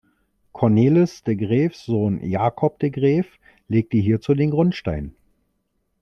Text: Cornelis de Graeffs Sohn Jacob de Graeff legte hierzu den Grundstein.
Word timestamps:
Cornelis 0.51 1.21
de 1.21 1.35
Graeffs 1.37 1.85
Sohn 1.85 2.23
Jacob 2.23 2.79
de 2.79 2.89
Graeff 2.89 3.37
legte 3.67 3.97
hierzu 3.97 4.33
den 4.33 4.49
Grundstein. 4.49 5.13